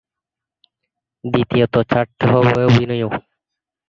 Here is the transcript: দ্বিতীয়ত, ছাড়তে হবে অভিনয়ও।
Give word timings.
দ্বিতীয়ত, 1.23 1.75
ছাড়তে 1.89 2.25
হবে 2.27 2.59
অভিনয়ও। 2.65 3.09